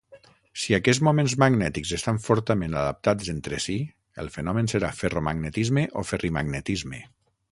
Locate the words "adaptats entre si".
2.83-3.77